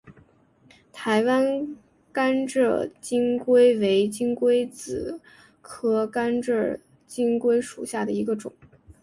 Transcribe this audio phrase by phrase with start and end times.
[0.91, 1.77] 台湾
[2.11, 5.21] 甘蔗金龟为金龟子
[5.61, 8.51] 科甘蔗金龟属下的一个种。